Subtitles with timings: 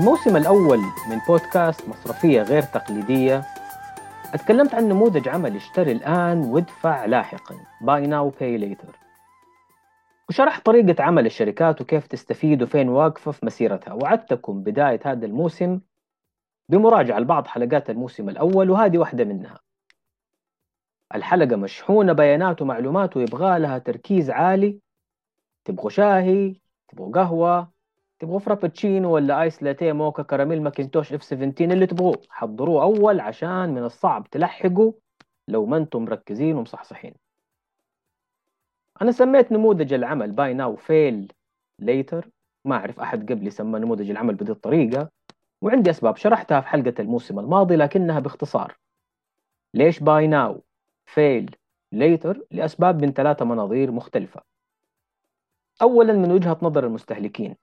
[0.00, 3.42] الموسم الأول من بودكاست مصرفية غير تقليدية
[4.34, 7.54] أتكلمت عن نموذج عمل اشتري الآن وادفع لاحقا
[7.84, 8.94] Buy Now Pay Later.
[10.28, 15.80] وشرح طريقة عمل الشركات وكيف تستفيد وفين واقفة في مسيرتها وعدتكم بداية هذا الموسم
[16.68, 19.60] بمراجعة لبعض حلقات الموسم الأول وهذه واحدة منها.
[21.14, 24.80] الحلقة مشحونة بيانات ومعلومات ويبغى لها تركيز عالي.
[25.64, 27.79] تبغوا شاهي تبغوا قهوة؟
[28.20, 32.22] تبغوا frappuccino ولا ice latte mocha caramel Macintosh F 17 اللي تبغوه.
[32.28, 34.92] حضروه أول عشان من الصعب تلحقوا
[35.48, 37.14] لو ما أنتم مركزين ومصحصحين.
[39.02, 41.32] أنا سميت نموذج العمل buy now fail
[41.78, 42.28] later.
[42.64, 45.10] ما أعرف أحد قبلي سمى نموذج العمل بهذه الطريقة.
[45.62, 48.76] وعندي أسباب شرحتها في حلقة الموسم الماضي لكنها باختصار.
[49.74, 50.62] ليش buy now
[51.06, 51.56] فيل
[51.92, 54.42] ليتر؟ لأسباب من ثلاثة مناظير مختلفة.
[55.82, 57.56] اولا من وجهة نظر المستهلكين.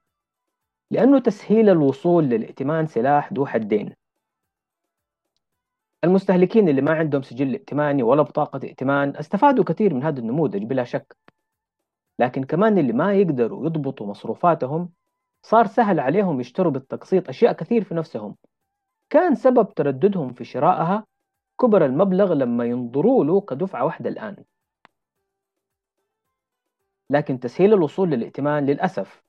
[0.91, 3.93] لأنه تسهيل الوصول للائتمان سلاح ذو حدين.
[6.03, 10.83] المستهلكين اللي ما عندهم سجل ائتماني ولا بطاقة ائتمان استفادوا كثير من هذا النموذج بلا
[10.83, 11.17] شك.
[12.19, 14.89] لكن كمان اللي ما يقدروا يضبطوا مصروفاتهم
[15.43, 18.35] صار سهل عليهم يشتروا بالتقسيط أشياء كثير في نفسهم.
[19.09, 21.05] كان سبب ترددهم في شرائها
[21.61, 24.43] كبر المبلغ لما ينظروا له كدفعة واحدة الآن.
[27.09, 29.26] لكن تسهيل الوصول للائتمان للأسف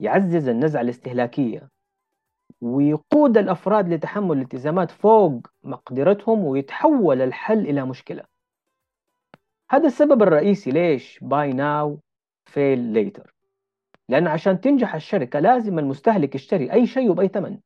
[0.00, 1.68] يعزز النزعة الاستهلاكية
[2.60, 8.24] ويقود الأفراد لتحمل التزامات فوق مقدرتهم ويتحول الحل إلى مشكلة.
[9.70, 11.98] هذا السبب الرئيسي ليش buy now
[12.46, 13.34] fail later
[14.08, 17.58] لأن عشان تنجح الشركة لازم المستهلك يشتري أي شيء وبأي ثمن.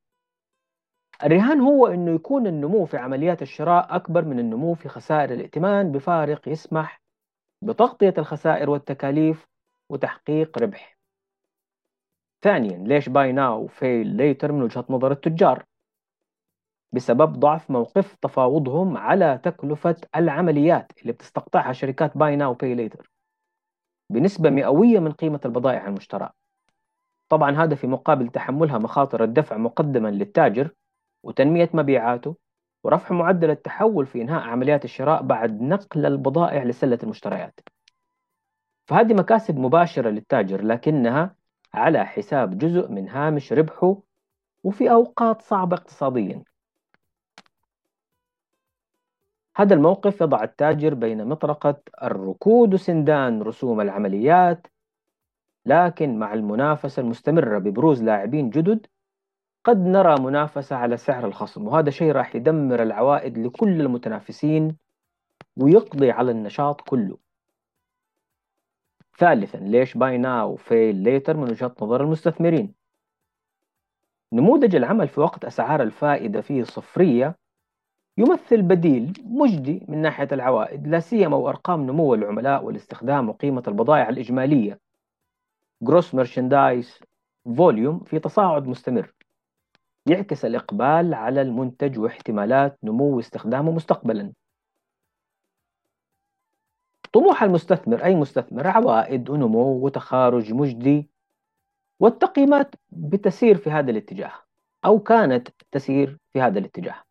[1.25, 6.49] الرهان هو أنه يكون النمو في عمليات الشراء أكبر من النمو في خسائر الائتمان بفارق
[6.49, 7.03] يسمح
[7.62, 9.47] بتغطية الخسائر والتكاليف
[9.91, 10.99] وتحقيق ربح.
[12.43, 15.65] ثانيا ليش buy now fail later من وجهة نظر التجار؟
[16.93, 23.11] بسبب ضعف موقف تفاوضهم على تكلفة العمليات اللي بتستقطعها شركات buy now pay later
[24.11, 26.31] بنسبة مئوية من قيمة البضائع المشترى.
[27.29, 30.71] طبعا هذا في مقابل تحملها مخاطر الدفع مقدما للتاجر
[31.25, 32.37] وتنمية مبيعاته
[32.85, 37.61] ورفع معدل التحول في إنهاء عمليات الشراء بعد نقل البضائع لسلة المشتريات.
[38.87, 41.42] فهذه مكاسب مباشرة للتاجر لكنها
[41.75, 43.97] على حساب جزء من هامش ربحه
[44.65, 46.44] وفي أوقات صعبة اقتصاديا.
[49.56, 54.66] هذا الموقف يضع التاجر بين مطرقة الركود وسندان رسوم العمليات
[55.66, 58.87] لكن مع المنافسة المستمرة ببروز لاعبين جدد
[59.65, 64.77] قد نرى منافسة على سعر الخصم وهذا شيء راح يدمر العوائد لكل المتنافسين
[65.56, 67.22] ويقضي على النشاط كله.
[69.19, 72.75] ثالثا ليش buy now fail later من وجهة نظر المستثمرين؟
[74.33, 77.37] نموذج العمل في وقت أسعار الفائدة فيه صفرية
[78.19, 84.78] يمثل بديل مجدي من ناحية العوائد لا سيما وأرقام نمو العملاء والاستخدام وقيمة البضائع الإجمالية.
[85.83, 87.00] gross merchandise
[87.56, 89.12] volume في تصاعد مستمر.
[90.06, 94.33] يعكس الإقبال على المنتج واحتمالات نمو استخدامه مستقبلا.
[97.12, 101.11] طموح المستثمر أي مستثمر عوائد ونمو وتخارج مجدي
[102.00, 104.33] والتقييمات بتسير في هذا الاتجاه
[104.84, 107.03] أو كانت تسير في هذا الاتجاه.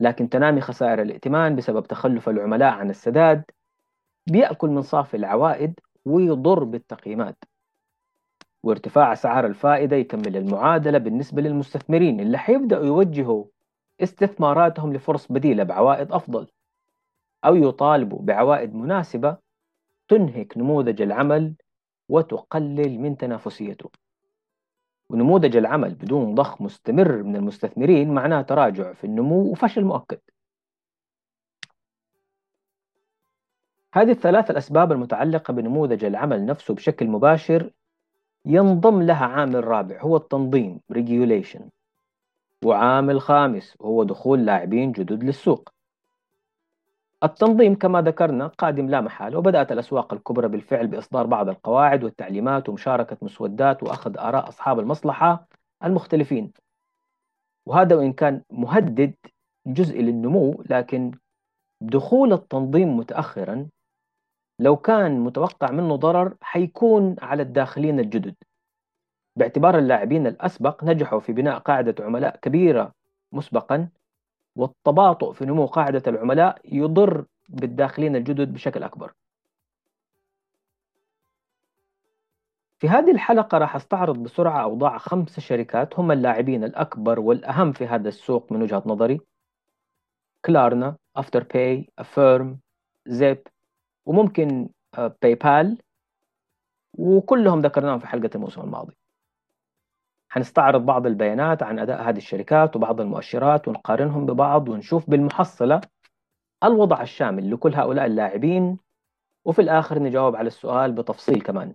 [0.00, 3.44] لكن تنامي خسائر الائتمان بسبب تخلف العملاء عن السداد
[4.26, 7.44] بيأكل من صافي العوائد ويضر بالتقييمات.
[8.62, 13.44] وارتفاع أسعار الفائدة يكمل المعادلة بالنسبة للمستثمرين اللي حيبدأوا يوجهوا
[14.02, 16.46] استثماراتهم لفرص بديلة بعوائد أفضل.
[17.44, 19.36] أو يطالبوا بعوائد مناسبة
[20.08, 21.54] تنهك نموذج العمل
[22.08, 23.90] وتقلل من تنافسيته.
[25.10, 30.20] ونموذج العمل بدون ضخ مستمر من المستثمرين معناه تراجع في النمو وفشل مؤكد
[33.94, 37.70] هذه الثلاث الأسباب المتعلقة بنموذج العمل نفسه بشكل مباشر
[38.44, 41.62] ينضم لها عامل رابع هو التنظيم regulation.
[42.64, 45.72] وعامل خامس وهو دخول لاعبين جدد للسوق.
[47.24, 53.16] التنظيم كما ذكرنا قادم لا محالة وبدأت الأسواق الكبرى بالفعل بإصدار بعض القواعد والتعليمات ومشاركة
[53.22, 55.48] مسودات وأخذ آراء أصحاب المصلحة
[55.84, 56.52] المختلفين.
[57.66, 59.14] وهذا وإن كان مهدد
[59.66, 61.10] جزء للنمو لكن
[61.80, 63.68] دخول التنظيم متأخرا
[64.58, 68.34] لو كان متوقع منه ضرر حيكون على الداخلين الجدد.
[69.36, 72.94] باعتبار اللاعبين الأسبق نجحوا في بناء قاعدة عملاء كبيرة
[73.32, 73.88] مسبقا
[74.56, 79.12] والتباطؤ في نمو قاعدة العملاء يضر بالداخلين الجدد بشكل أكبر.
[82.78, 88.08] في هذه الحلقة راح أستعرض بسرعة أوضاع خمس شركات هم اللاعبين الأكبر والأهم في هذا
[88.08, 89.20] السوق من وجهة نظري.
[90.44, 92.60] Klarna Afterpay Affirm
[93.06, 93.46] Zip
[94.06, 94.68] وممكن
[95.22, 95.78] Pay آه، Pal
[96.98, 98.99] وكلهم ذكرناهم في حلقة الموسم الماضي.
[100.30, 105.80] حنستعرض بعض البيانات عن أداء هذه الشركات وبعض المؤشرات ونقارنهم ببعض ونشوف بالمحصلة
[106.64, 108.78] الوضع الشامل لكل هؤلاء اللاعبين.
[109.44, 111.74] وفي الآخر نجاوب على السؤال بتفصيل كمان.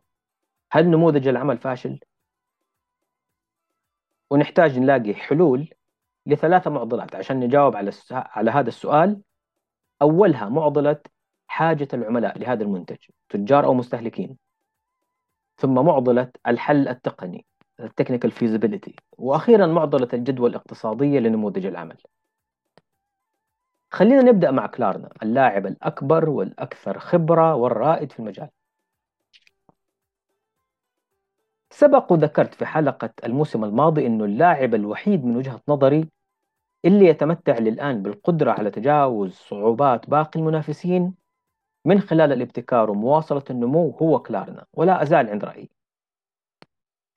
[0.72, 2.00] هل نموذج العمل فاشل؟
[4.32, 5.70] ونحتاج نلاقي حلول
[6.26, 9.22] لثلاثة معضلات عشان نجاوب على على هذا السؤال.
[10.02, 11.02] أولها معضلة
[11.48, 12.98] حاجة العملاء لهذا المنتج
[13.30, 14.38] تجار أو مستهلكين.
[15.58, 17.46] ثم معضلة الحل التقني.
[17.80, 21.98] ال technical feasibility وأخيرا معضلة الجدوى الاقتصادية لنموذج العمل.
[23.92, 28.50] خلينا نبدأ مع كلارنا اللاعب الأكبر والأكثر خبرة والرائد في المجال.
[31.72, 36.10] سبق وذكرت في حلقة الموسم الماضي أنه اللاعب الوحيد من وجهة نظري
[36.86, 41.16] اللي يتمتع للآن بالقدرة على تجاوز صعوبات باقي المنافسين
[41.86, 45.75] من خلال الابتكار ومواصلة النمو هو كلارنا ولا أزال عند رأيي.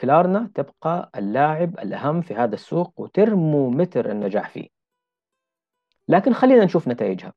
[0.01, 4.69] كلارنا تبقى اللاعب الأهم في هذا السوق وترمومتر النجاح فيه.
[6.09, 7.33] لكن خلينا نشوف نتائجها.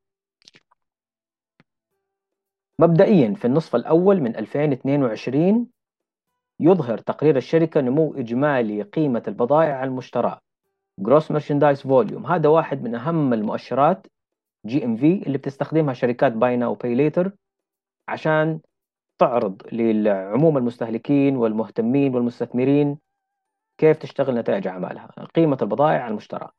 [2.80, 5.68] مبدئيا في النصف الأول من 2022
[6.60, 10.42] يظهر تقرير الشركة نمو إجمالي قيمة البضائع المشتراه
[11.02, 12.26] Gross Merchandise Volume.
[12.32, 14.08] هذا واحد من أهم المؤشرات
[14.68, 17.32] في اللي بتستخدمها شركات buy now pay later
[18.08, 18.60] عشان
[19.22, 22.98] تعرض لعموم المستهلكين والمهتمين والمستثمرين
[23.78, 26.52] كيف تشتغل نتائج أعمالها؟ قيمة البضائع المشتراه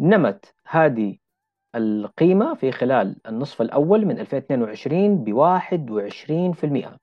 [0.00, 1.18] نمت هذه
[1.74, 5.30] القيمة في خلال النصف الأول من 2022 ب
[6.94, 6.98] 21%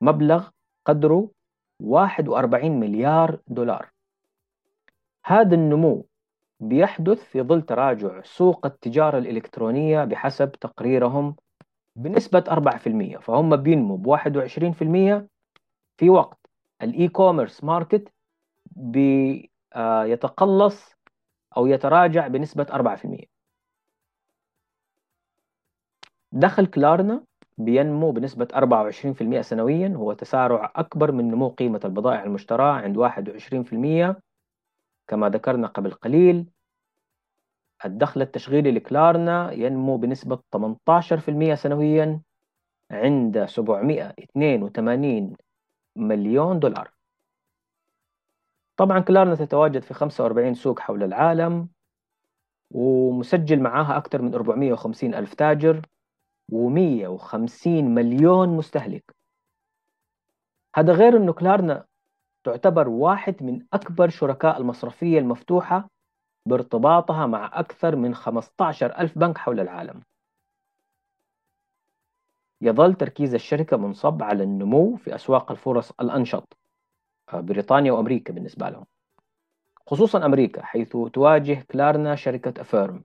[0.00, 0.48] مبلغ
[0.84, 1.30] قدره
[1.82, 3.90] 41 مليار دولار.
[5.24, 6.06] هذا النمو
[6.60, 11.36] بيحدث في ظل تراجع سوق التجارة الإلكترونية بحسب تقريرهم
[11.96, 15.26] بنسبة 4% فهم بينمو ب 21%
[15.96, 16.38] في وقت.
[16.82, 18.12] ال e-commerce market
[18.66, 19.36] بيتقلص
[21.56, 23.24] أو يتراجع بنسبة 4%
[26.32, 27.24] دخل كلارنا
[27.58, 34.20] بينمو بنسبة 24% سنويا هو تسارع أكبر من نمو قيمة البضائع المشتراة عند 21%
[35.08, 36.46] كما ذكرنا قبل قليل.
[37.84, 42.20] الدخل التشغيلي لكلارنا ينمو بنسبة 18% سنويا
[42.90, 45.36] عند 782
[45.96, 46.90] مليون دولار.
[48.76, 51.68] طبعا كلارنا تتواجد في 45 سوق حول العالم
[52.70, 55.86] ومسجل معاها أكثر من 450 ألف تاجر
[56.52, 59.16] و150 مليون مستهلك.
[60.76, 61.86] هذا غير أنه كلارنا
[62.44, 65.90] تعتبر واحد من أكبر شركاء المصرفية المفتوحة
[66.46, 70.02] بارتباطها مع أكثر من 15 ألف بنك حول العالم.
[72.60, 76.56] يظل تركيز الشركة منصب على النمو في أسواق الفرص الأنشط
[77.34, 78.86] بريطانيا وأمريكا بالنسبة لهم
[79.86, 83.02] خصوصا أمريكا حيث تواجه كلارنا شركة أفيرم.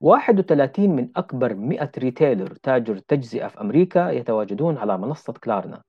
[0.00, 5.82] 31 من أكبر 100 ريتيلر تاجر تجزئة في أمريكا يتواجدون على منصة كلارنا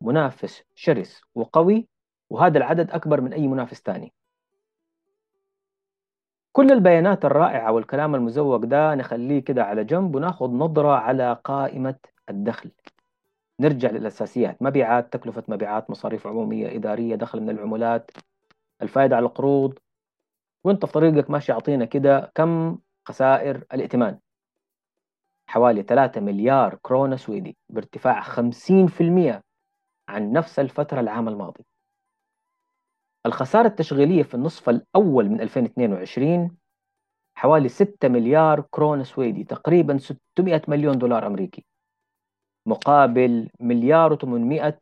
[0.00, 1.88] منافس شرس وقوي
[2.32, 4.12] وهذا العدد أكبر من أي منافس ثاني
[6.52, 11.96] كل البيانات الرائعة والكلام المزوق ده نخليه كده على جنب وناخذ نظرة على قائمة
[12.30, 12.70] الدخل.
[13.60, 18.10] نرجع للأساسيات مبيعات تكلفة مبيعات مصاريف عمومية إدارية دخل من العمولات
[18.82, 19.78] الفائدة على القروض.
[20.64, 24.18] وأنت في طريقك ماشي أعطينا كده كم خسائر الائتمان؟
[25.46, 29.42] حوالي 3 مليار كورونا سويدي بارتفاع 50%
[30.08, 31.64] عن نفس الفترة العام الماضي.
[33.26, 36.56] الخسارة التشغيلية في النصف الأول من 2022
[37.34, 41.64] حوالي 6 مليار كورونا سويدي تقريبا 600 مليون دولار أمريكي.
[42.66, 44.74] مقابل مليار و800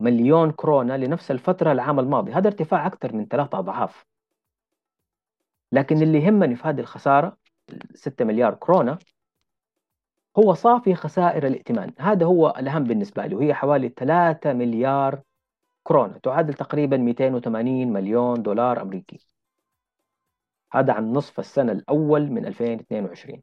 [0.00, 2.32] مليون كورونا لنفس الفترة العام الماضي.
[2.32, 4.06] هذا ارتفاع أكثر من ثلاثة أضعاف.
[5.72, 7.36] لكن اللي يهمني في هذه الخسارة
[7.94, 8.98] 6 مليار كورونا
[10.38, 11.92] هو صافي خسائر الائتمان.
[11.98, 15.22] هذا هو الأهم بالنسبة لي وهي حوالي 3 مليار
[15.88, 19.20] كورونا تعادل تقريبا 280 مليون دولار أمريكي.
[20.72, 23.42] هذا عن نصف السنة الأول من 2022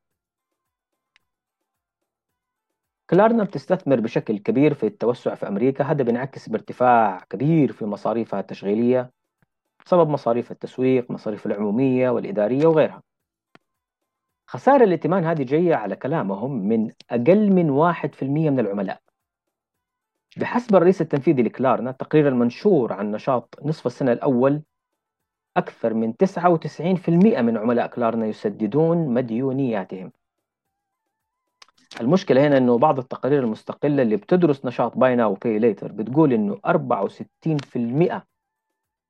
[3.10, 9.12] كلارنا بتستثمر بشكل كبير في التوسع في أمريكا هذا بينعكس بارتفاع كبير في مصاريفها التشغيلية
[9.86, 13.04] بسبب مصاريف التسويق مصاريف العمومية والإدارية وغيرها.
[14.48, 19.05] خسائر الائتمان هذه جاية على كلامهم من أقل من 1% من العملاء.
[20.38, 24.62] بحسب الرئيس التنفيذي لكلارنا التقرير المنشور عن نشاط نصف السنة الأول
[25.58, 27.10] أكثر من 99%
[27.42, 30.12] من عملاء كلارنا يسددون مديونياتهم.
[32.02, 36.60] المشكلة هنا أنه بعض التقارير المستقلة اللي بتدرس نشاط buy now pay later بتقول أنه
[36.68, 38.22] 64%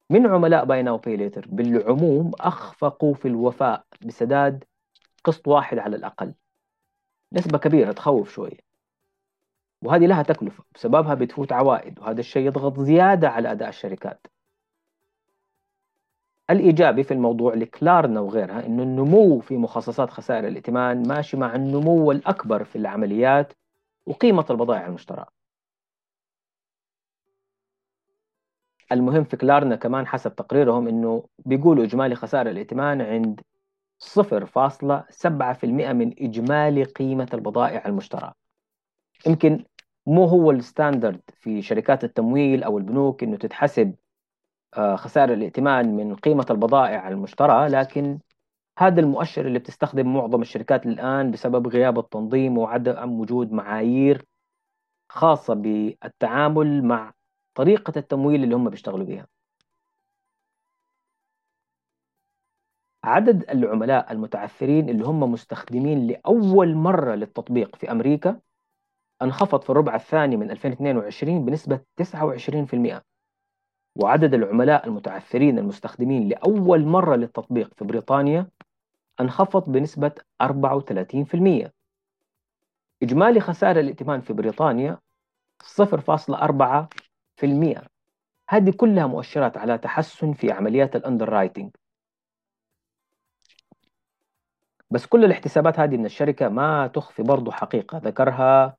[0.10, 4.64] من عملاء buy now pay later بالعموم أخفقوا في الوفاء بسداد
[5.24, 6.34] قسط واحد على الأقل.
[7.34, 8.75] نسبة كبيرة تخوف شوية
[9.82, 14.28] وهذه لها تكلفة بسببها بتفوت عوائد وهذا الشيء يضغط زيادة على أداء الشركات
[16.50, 22.64] الإيجابي في الموضوع لكلارنا وغيرها أنه النمو في مخصصات خسائر الائتمان ماشي مع النمو الأكبر
[22.64, 23.54] في العمليات
[24.06, 25.28] وقيمة البضائع المشتراه
[28.92, 33.42] المهم في كلارنا كمان حسب تقريرهم إنه بيقولوا إجمالي خسائر الائتمان عند
[34.04, 38.34] 0.7% من إجمالي قيمة البضائع المشتراه.
[39.28, 39.66] يمكن
[40.06, 43.96] مو هو الستاندرد في شركات التمويل أو البنوك إنه تتحسب
[44.78, 48.20] آه، خسائر الائتمان من قيمة البضائع المشتراه لكن
[48.80, 54.26] هذا المؤشر اللي بتستخدم معظم الشركات الآن بسبب غياب التنظيم وعدم وجود معايير
[55.10, 57.14] خاصة بالتعامل مع
[57.56, 59.28] طريقة التمويل اللي هم بيشتغلوا بيها.
[63.04, 68.40] عدد العملاء المتعثرين اللي هم مستخدمين لأول مرة للتطبيق في أمريكا
[69.22, 73.02] انخفض في الربع الثاني من 2022 بنسبة 29%
[73.96, 78.48] وعدد العملاء المتعثرين المستخدمين لأول مرة للتطبيق في بريطانيا
[79.20, 80.12] انخفض بنسبة
[80.44, 81.70] 34%
[83.04, 85.00] إجمالي خسائر الائتمان في بريطانيا
[85.64, 86.88] 0.4
[87.36, 87.84] في المئة.
[88.50, 91.76] هذه كلها مؤشرات على تحسن في عمليات ال underwriting
[94.90, 97.98] بس كل الاحتسابات هذه من الشركة ما تخفي برضو حقيقة.
[97.98, 98.78] ذكرها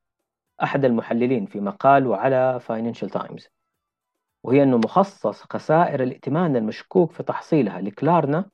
[0.62, 3.48] أحد المحللين في مقال على فاينانشال تايمز
[4.44, 8.50] وهي أنه مخصص خسائر الائتمان المشكوك في تحصيلها لكلارنا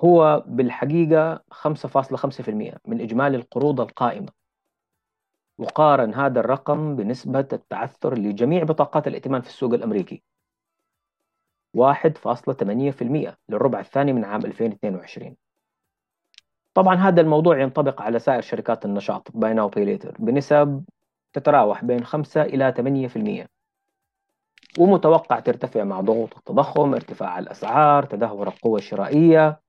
[0.00, 4.32] هو بالحقيقة 5.5% من إجمالي القروض القائمة.
[5.58, 10.22] وقارن هذا الرقم بنسبة التعثر لجميع بطاقات الائتمان في السوق الأمريكي.
[11.76, 15.36] 1.8% للربع الثاني من عام 2022
[16.74, 20.84] طبعا هذا الموضوع ينطبق على سائر شركات النشاط buy now pay later بنسب
[21.32, 22.74] تتراوح بين 5 إلى
[23.48, 23.48] 8%
[24.78, 29.60] ومتوقع ترتفع مع ضغوط التضخم ارتفاع الأسعار تدهور القوة الشرائية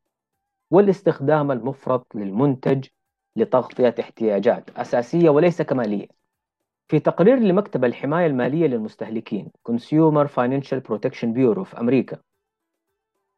[0.71, 2.85] والاستخدام المفرط للمنتج
[3.35, 6.07] لتغطية احتياجات أساسية وليس كمالية.
[6.87, 12.17] في تقرير لمكتب الحماية المالية للمستهلكين Consumer Financial Protection Bureau في أمريكا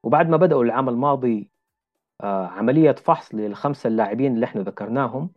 [0.04, 1.50] وبعد ما بدأوا العام الماضي
[2.22, 5.30] عملية فحص للخمسة اللاعبين اللي إحنا ذكرناهم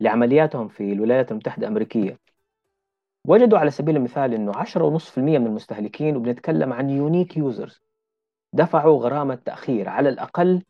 [0.00, 2.18] لعملياتهم في الولايات المتحدة الأمريكية.
[3.26, 7.80] وجدوا على سبيل المثال إنه 10.5% من المستهلكين وبنتكلم عن يونيك يوزرز
[8.52, 10.62] دفعوا غرامة تأخير على الأقل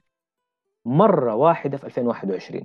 [0.85, 2.65] مرة واحدة في 2021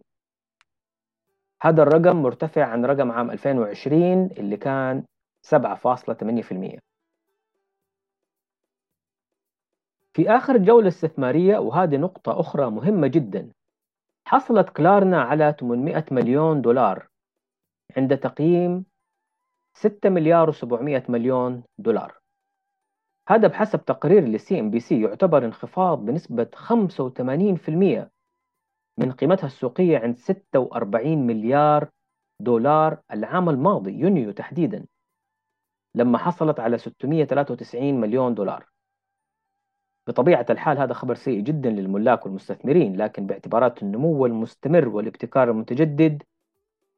[1.62, 5.04] هذا الرقم مرتفع عن رقم عام 2020 اللي كان
[5.56, 6.80] 7.8%
[10.18, 13.52] في آخر جولة استثمارية وهذه نقطة أخرى مهمة جدا.
[14.28, 17.08] حصلت كلارنا على 800 مليون دولار
[17.98, 18.86] عند تقييم
[19.74, 22.20] 6 مليار و700 مليون دولار.
[23.30, 28.10] هذا بحسب تقرير لل CNBC يعتبر انخفاض بنسبة 85%
[29.00, 31.90] من قيمتها السوقية عند 46 مليار
[32.42, 34.86] دولار العام الماضي يونيو تحديدا
[35.96, 38.77] لما حصلت على 693 مليون دولار.
[40.08, 46.24] بطبيعة الحال هذا خبر سيء جدا للملاك والمستثمرين لكن باعتبارات النمو المستمر والابتكار المتجدد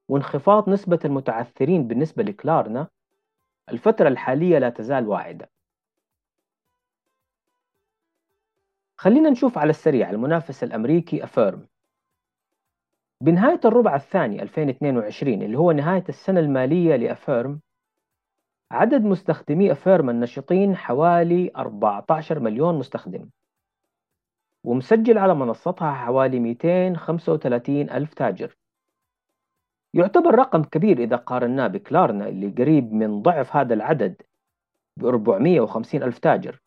[0.07, 2.87] وانخفاض نسبة المتعثرين بالنسبة لكلارنا
[3.69, 5.49] الفترة الحالية لا تزال واعدة.
[8.97, 11.67] خلينا نشوف على السريع المنافس الأمريكي أفيرم
[13.21, 17.59] بنهاية الربع الثاني 2022 اللي هو نهاية السنة المالية لأفيرم
[18.71, 23.29] عدد مستخدمي أفيرم النشطين حوالي 14 مليون مستخدم
[24.63, 28.57] ومسجل على منصتها حوالي 235 ألف تاجر.
[29.93, 34.21] يعتبر رقم كبير إذا قارناه بكلارنا اللي قريب من ضعف هذا العدد
[34.97, 36.61] ب 450 ألف تاجر.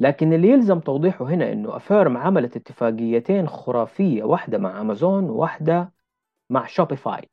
[0.00, 5.92] لكن اللي يلزم توضيحه هنا إنه افيرم عملت اتفاقيتين خرافية واحدة مع أمازون وواحدة
[6.50, 7.28] مع شوبيفاي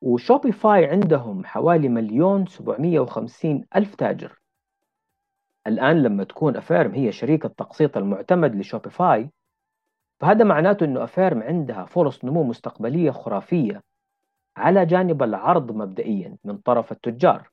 [0.00, 4.40] وشوبيفاي عندهم حوالي مليون سبعمية وخمسين ألف تاجر.
[5.66, 9.30] الآن لما تكون أفيرم هي شريك التقسيط المعتمد لشوبيفاي
[10.20, 13.82] فهذا معناته أنه أفيرم عندها فرص نمو مستقبلية خرافية
[14.56, 17.50] على جانب العرض مبدئيا من طرف التجار.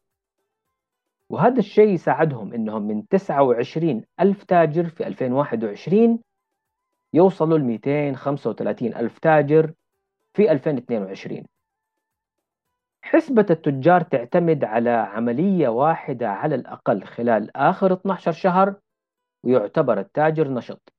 [1.30, 6.20] وهذا الشيء ساعدهم أنهم من 29 ألف تاجر في 2021
[7.14, 9.74] يوصلوا ل 235 ألف تاجر
[10.34, 11.44] في 2022
[13.02, 18.76] حسبة التجار تعتمد على عملية واحدة على الأقل خلال آخر 12 شهر
[19.44, 20.94] ويعتبر التاجر نشط.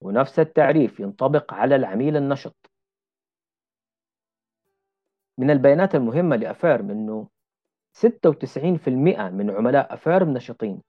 [0.00, 2.70] ونفس التعريف ينطبق على العميل النشط.
[5.38, 7.28] من البيانات المهمة لأفيرم أنه
[7.92, 10.82] 96% من عملاء أفيرم نشطين.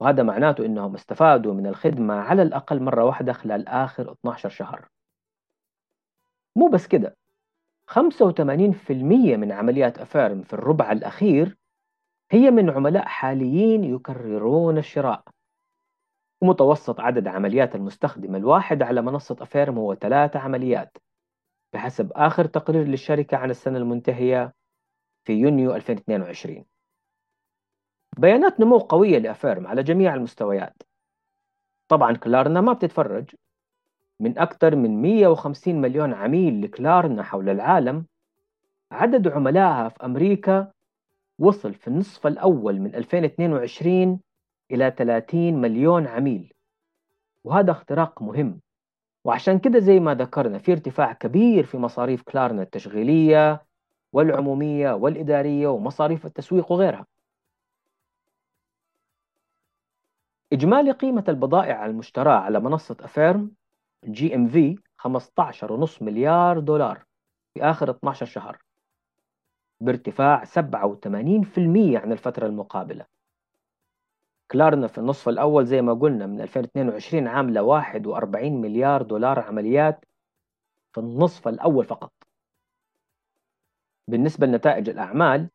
[0.00, 4.88] وهذا معناته أنهم استفادوا من الخدمة على الأقل مرة واحدة خلال آخر 12 شهر.
[6.56, 7.16] مو بس كده.
[7.92, 8.90] 85%
[9.36, 11.56] من عمليات أفيرم في الربع الأخير
[12.30, 15.22] هي من عملاء حاليين يكررون الشراء.
[16.42, 20.96] ومتوسط عدد عمليات المستخدم الواحد على منصة أفيرم هو ثلاثة عمليات
[21.74, 24.54] بحسب آخر تقرير للشركة عن السنة المنتهية
[25.24, 26.64] في يونيو 2022
[28.18, 30.82] بيانات نمو قوية لأفيرم على جميع المستويات.
[31.88, 33.34] طبعا كلارنا ما بتتفرج
[34.22, 38.06] من أكثر من 150 مليون عميل لكلارنا حول العالم
[38.92, 40.72] عدد عملائها في أمريكا
[41.38, 44.20] وصل في النصف الأول من 2022
[44.70, 46.52] إلى 30 مليون عميل.
[47.44, 48.60] وهذا اختراق مهم.
[49.24, 53.62] وعشان كده زي ما ذكرنا في ارتفاع كبير في مصاريف كلارنا التشغيلية
[54.12, 57.06] والعمومية والإدارية ومصاريف التسويق وغيرها.
[60.52, 63.50] إجمالي قيمة البضائع المشتراة على منصة أفيرم
[64.04, 67.04] GMV 15.5 مليار دولار
[67.54, 68.62] في آخر 12 شهر
[69.80, 73.06] بارتفاع 87% عن الفترة المقابلة.
[74.50, 80.04] كلارنا في النصف الأول زي ما قلنا من 2022 عاملة 41 مليار دولار عمليات
[80.92, 82.12] في النصف الأول فقط.
[84.08, 85.50] بالنسبة لنتائج الأعمال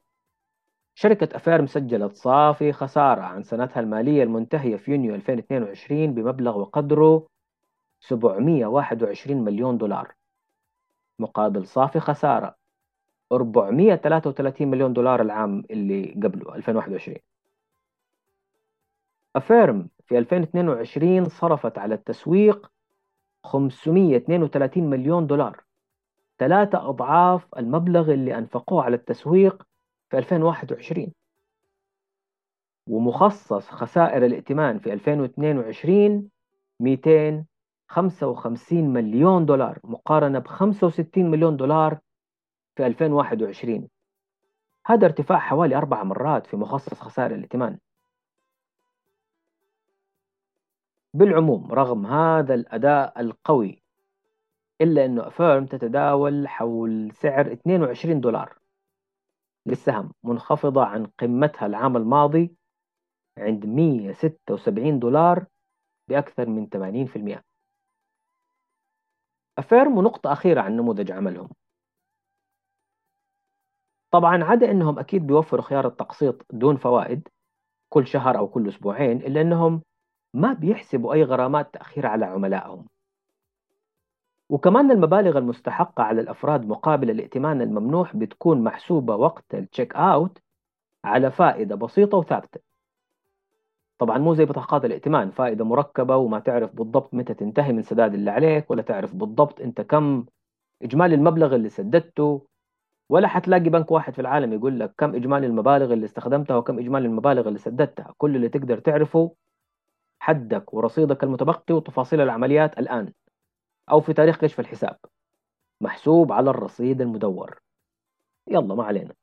[0.96, 7.28] شركة أفيرم سجلت صافي خسارة عن سنتها المالية المنتهية في يونيو 2022 بمبلغ وقدره
[8.00, 10.14] 721 مليون دولار.
[11.20, 12.56] مقابل صافي خسارة
[13.32, 17.18] 433 مليون دولار العام اللي قبله 2021
[19.36, 22.72] أفيرم في 2022 صرفت على التسويق
[23.44, 25.64] 532 مليون دولار.
[26.40, 29.68] ثلاثة أضعاف المبلغ اللي أنفقوه على التسويق
[30.10, 31.12] في 2021
[32.90, 36.30] ومخصص خسائر الائتمان في 2022
[37.90, 42.00] 255 مليون دولار مقارنة ب 65 مليون دولار
[42.76, 43.88] في 2021
[44.86, 47.78] هذا ارتفاع حوالي أربع مرات في مخصص خسائر الائتمان.
[51.14, 53.84] بالعموم رغم هذا الأداء القوي
[54.82, 58.58] إلا أنه أفيرم تتداول حول سعر 22 دولار
[59.66, 62.56] للسهم منخفضة عن قمتها العام الماضي
[63.38, 65.46] عند 176 دولار
[66.08, 66.68] بأكثر من
[67.38, 67.47] 80%
[69.58, 71.50] أفيرم ونقطة أخيرة عن نموذج عملهم.
[74.12, 77.28] طبعا عدا أنهم أكيد بيوفروا خيار التقسيط دون فوائد
[77.90, 79.82] كل شهر أو كل أسبوعين إلا أنهم
[80.34, 82.88] ما بيحسبوا أي غرامات تأخير على عملائهم.
[84.50, 90.38] وكمان المبالغ المستحقة على الأفراد مقابل الائتمان الممنوح بتكون محسوبة وقت التشيك أوت
[91.06, 92.67] على فائدة بسيطة وثابتة.
[94.00, 98.32] طبعا مو زي بطاقات الائتمان فائدة مركبة وما تعرف بالضبط متى تنتهي من سداد اللي
[98.32, 100.26] عليك ولا تعرف بالضبط أنت كم
[100.84, 102.48] إجمالي المبلغ اللي سددته
[103.10, 107.08] ولا حتلاقي بنك واحد في العالم يقول لك كم إجمالي المبالغ اللي استخدمتها وكم إجمالي
[107.08, 108.14] المبالغ اللي سددتها.
[108.18, 109.36] كل اللي تقدر تعرفه
[110.20, 113.14] حدك ورصيدك المتبقي وتفاصيل العمليات الآن
[113.92, 114.98] أو في تاريخ كشف الحساب.
[115.82, 117.60] محسوب على الرصيد المدور.
[118.48, 119.14] يلا ما علينا.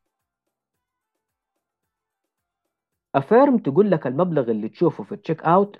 [3.15, 5.77] أفيرم تقول لك المبلغ اللي تشوفه في التشيك أوت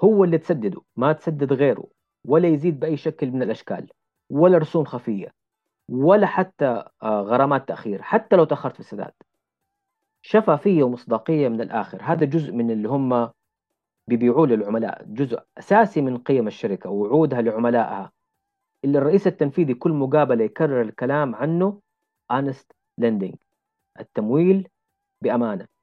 [0.00, 1.86] هو اللي تسدده ما تسدد غيره
[2.24, 3.90] ولا يزيد بأي شكل من الأشكال
[4.30, 5.34] ولا رسوم خفية
[5.88, 9.12] ولا حتى آه، غرامات تأخير حتى لو تأخرت في السداد.
[10.22, 13.30] شفافية ومصداقية من الآخر هذا جزء من اللي هم
[14.08, 18.12] بيبيعوه للعملاء جزء أساسي من قيم الشركة ووعودها لعملائها.
[18.84, 21.80] اللي الرئيس التنفيذي كل مقابلة يكرر الكلام عنه
[22.32, 22.66] honest
[23.00, 23.36] lending
[24.00, 24.68] التمويل
[25.22, 25.73] بأمانة.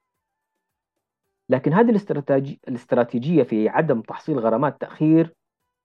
[1.52, 1.90] لكن هذه
[2.68, 5.36] الاستراتيجية في عدم تحصيل غرامات تأخير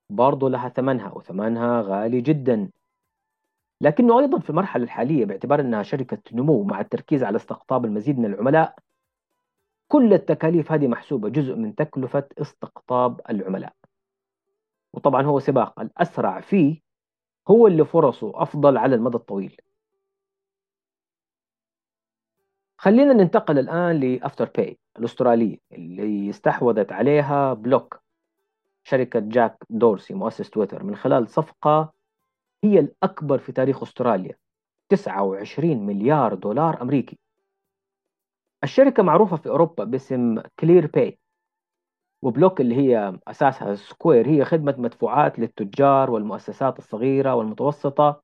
[0.09, 2.69] برضو لها ثمنها وثمنها غالي جدا.
[3.81, 8.25] لكنه أيضا في المرحلة الحالية باعتبار أنها شركة نمو مع التركيز على استقطاب المزيد من
[8.25, 8.75] العملاء
[9.87, 13.73] كل التكاليف هذه محسوبة جزء من تكلفة استقطاب العملاء.
[14.93, 16.81] وطبعا هو سباق الأسرع فيه
[17.47, 19.61] هو اللي فرصه أفضل على المدى الطويل.
[22.77, 28.01] خلينا ننتقل الآن لأفتر باي الأسترالية اللي استحوذت عليها بلوك
[28.83, 30.83] شركة جاك دورسي مؤسس تويتر.
[30.83, 31.93] من خلال صفقة
[32.63, 34.35] هي الأكبر في تاريخ أستراليا
[34.89, 37.19] 29 مليار دولار أمريكي.
[38.63, 41.19] الشركة معروفة في أوروبا باسم كلير باي
[42.21, 48.21] وبلوك اللي هي أساسها سكوير هي خدمة مدفوعات للتجار والمؤسسات الصغيرة والمتوسطة.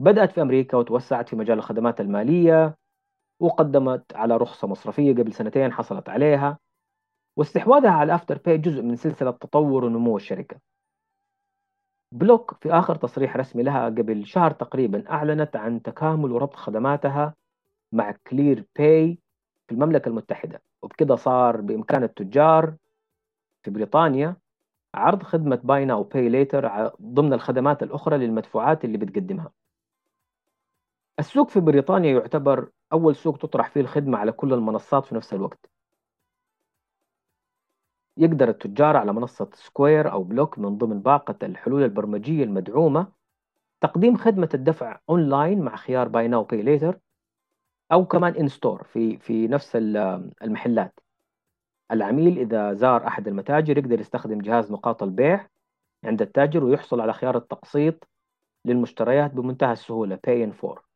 [0.00, 2.81] بدأت في أمريكا وتوسعت في مجال الخدمات المالية.
[3.42, 6.58] وقدمت على رخصة مصرفية قبل سنتين حصلت عليها
[7.36, 10.60] واستحواذها على أفتر باي جزء من سلسلة تطور ونمو الشركة.
[12.12, 17.34] بلوك في آخر تصريح رسمي لها قبل شهر تقريبا أعلنت عن تكامل وربط خدماتها
[17.92, 19.18] مع كلير باي
[19.68, 22.76] في المملكة المتحدة وبكده صار بإمكان التجار
[23.62, 24.36] في بريطانيا
[24.94, 29.52] عرض خدمة buy now pay later ضمن الخدمات الأخرى للمدفوعات اللي بتقدمها.
[31.18, 35.70] السوق في بريطانيا يعتبر أول سوق تطرح فيه الخدمة على كل المنصات في نفس الوقت.
[38.16, 43.06] يقدر التجار على منصة سكوير أو بلوك من ضمن باقة الحلول البرمجية المدعومة
[43.80, 46.98] تقديم خدمة الدفع أونلاين مع خيار buy now pay later
[47.92, 49.76] أو كمان in-store في في نفس
[50.42, 51.00] المحلات.
[51.90, 55.48] العميل إذا زار أحد المتاجر يقدر يستخدم جهاز نقاط البيع
[56.04, 58.08] عند التاجر ويحصل على خيار التقسيط
[58.64, 60.91] للمشتريات بمنتهى السهولة Pay in 4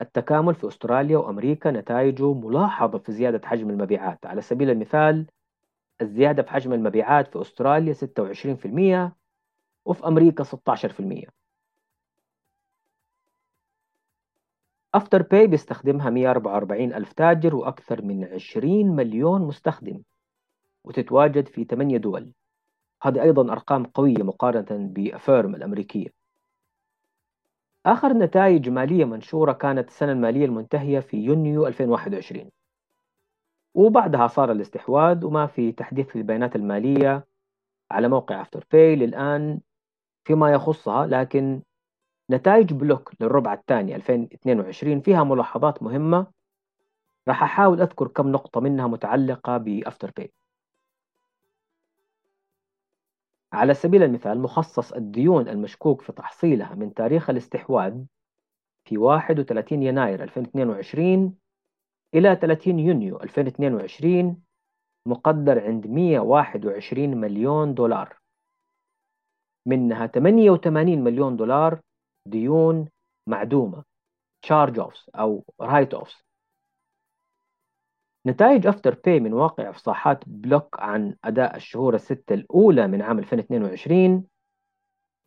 [0.00, 4.26] التكامل في أستراليا وأمريكا نتائجه ملاحظة في زيادة حجم المبيعات.
[4.26, 5.26] على سبيل المثال
[6.00, 9.12] الزيادة في حجم المبيعات في أستراليا 26%
[9.84, 11.30] وفي أمريكا 16%
[14.94, 20.02] أفتر باي بيستخدمها 144 ألف تاجر وأكثر من 20 مليون مستخدم
[20.84, 22.32] وتتواجد في 8 دول.
[23.02, 26.19] هذه أيضا أرقام قوية مقارنة بأفيرم الأمريكية.
[27.86, 32.50] آخر نتائج مالية منشورة كانت السنة المالية المنتهية في يونيو 2021
[33.74, 37.26] وبعدها صار الاستحواذ وما في تحديث في البيانات المالية
[37.90, 39.60] على موقع أفتر باي للآن
[40.24, 41.62] فيما يخصها لكن
[42.30, 46.26] نتائج بلوك للربع الثاني 2022 فيها ملاحظات مهمة.
[47.28, 50.32] راح أحاول أذكر كم نقطة منها متعلقة بأفتر باي
[53.52, 58.04] على سبيل المثال مخصص الديون المشكوك في تحصيلها من تاريخ الاستحواذ
[58.84, 61.34] في 31 يناير 2022
[62.14, 64.42] إلى 30 يونيو 2022
[65.06, 68.18] مقدر عند 121 مليون دولار.
[69.66, 71.80] منها 88 مليون دولار
[72.26, 72.88] ديون
[73.26, 73.84] معدومة
[74.46, 76.29] charge offs أو write offs.
[78.26, 84.24] نتائج أفتر باي من واقع إفصاحات بلوك عن أداء الشهور الستة الأولى من عام 2022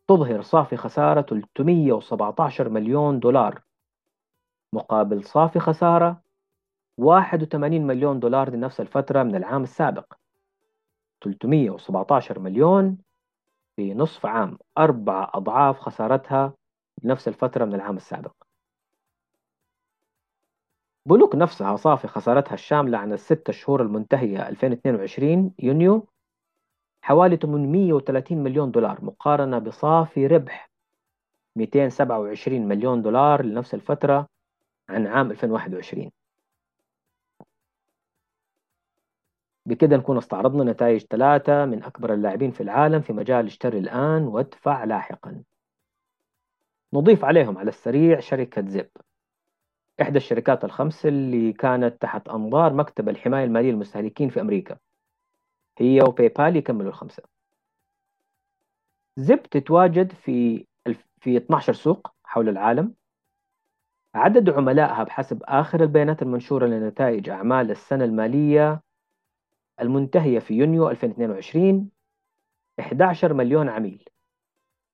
[0.07, 3.61] تظهر صافي خسارة 317 مليون دولار.
[4.73, 6.21] مقابل صافي خسارة
[6.97, 10.13] 81 مليون دولار لنفس الفترة من العام السابق.
[11.23, 12.97] 317 مليون
[13.75, 14.57] في نصف عام.
[14.77, 16.53] أربع أضعاف خسارتها
[17.03, 18.42] لنفس الفترة من العام السابق.
[21.05, 26.07] بلوك نفسها صافي خسارتها الشاملة عن الست شهور المنتهية 2022 يونيو
[27.01, 30.69] حوالي 830 مليون دولار مقارنة بصافي ربح
[31.55, 34.27] 227 مليون دولار لنفس الفترة
[34.89, 36.11] عن عام 2021
[39.65, 44.83] بكده نكون استعرضنا نتائج ثلاثة من أكبر اللاعبين في العالم في مجال اشتري الآن وادفع
[44.83, 45.43] لاحقا.
[46.93, 48.89] نضيف عليهم على السريع شركة زب
[50.01, 54.77] إحدى الشركات الخمس اللي كانت تحت أنظار مكتب الحماية المالية للمستهلكين في أمريكا.
[55.77, 57.23] هي وباي بال يكملوا الخمسة.
[59.17, 60.65] زب تتواجد في
[61.21, 62.93] في 12 سوق حول العالم.
[64.15, 68.81] عدد عملائها بحسب آخر البيانات المنشورة لنتائج أعمال السنة المالية
[69.81, 71.89] المنتهية في يونيو 2022
[72.79, 74.09] 11 مليون عميل.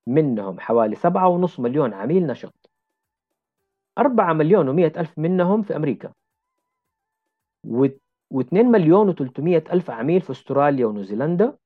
[0.08, 2.59] منهم حوالي 7.5 مليون عميل نشط.
[4.00, 6.14] 4 مليون و100 ألف منهم في أمريكا.
[7.68, 11.58] و2 مليون و300 ألف عميل في أستراليا ونيوزيلندا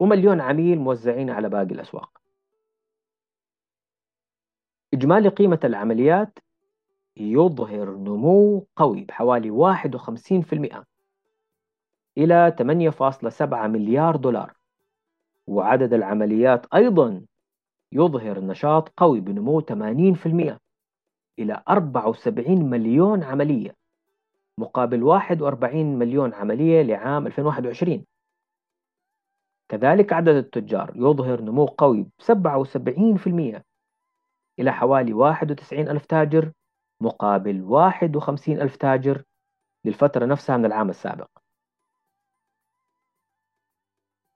[0.00, 2.20] ومليون عميل موزعين على باقي الأسواق.
[4.94, 6.38] إجمالي قيمة العمليات
[7.16, 10.84] يظهر نمو قوي بحوالي 51%
[12.18, 14.54] إلى 8.7 مليار دولار.
[15.46, 17.24] وعدد العمليات أيضا
[17.92, 20.58] يظهر نشاط قوي بنمو 80%
[21.40, 23.76] إلى 74 مليون عملية
[24.58, 28.04] مقابل 41 مليون عملية لعام 2021
[29.68, 33.62] كذلك عدد التجار يظهر نمو قوي ب 77%
[34.58, 36.52] إلى حوالي 91 ألف تاجر
[37.00, 39.22] مقابل 51 ألف تاجر
[39.84, 41.28] للفترة نفسها من العام السابق.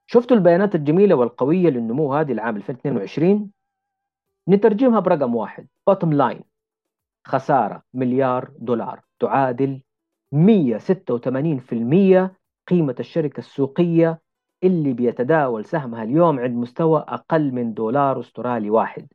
[0.07, 3.51] شفتوا البيانات الجميلة والقوية للنمو هذه العام 2022
[4.49, 6.54] نترجمها برقم واحد bottom line.
[7.25, 9.01] خسارة مليار دولار.
[9.19, 9.81] تعادل
[10.31, 12.35] 186%
[12.67, 14.21] قيمة الشركة السوقية
[14.63, 19.07] اللي بيتداول سهمها اليوم عند مستوى أقل من دولار أسترالي واحد.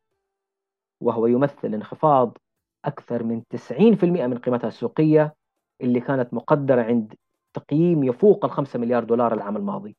[1.00, 2.38] وهو يمثل انخفاض
[2.84, 5.34] أكثر من 90% من قيمتها السوقية
[5.80, 7.14] اللي كانت مقدرة عند
[7.54, 9.96] تقييم يفوق الخمسة مليار دولار العام الماضي.